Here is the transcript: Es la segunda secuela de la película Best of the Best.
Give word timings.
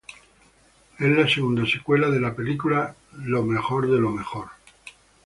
Es 0.97 1.09
la 1.15 1.29
segunda 1.29 1.63
secuela 1.63 2.09
de 2.09 2.19
la 2.19 2.33
película 2.35 2.95
Best 3.11 3.35
of 3.35 3.85
the 3.85 3.97
Best. 3.99 4.51